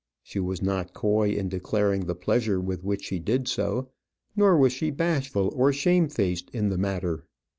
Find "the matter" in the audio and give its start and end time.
6.69-7.27